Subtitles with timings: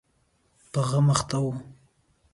[0.71, 1.45] په غم اخته و.